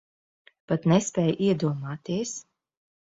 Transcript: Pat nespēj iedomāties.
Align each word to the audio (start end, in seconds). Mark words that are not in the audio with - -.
Pat 0.71 0.87
nespēj 0.91 1.29
iedomāties. 1.49 2.33